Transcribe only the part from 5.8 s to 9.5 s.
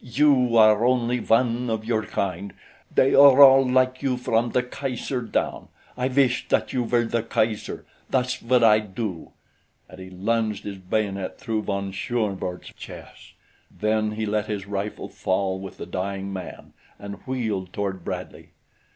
I wish that you were the Kaiser. Thus would I do!"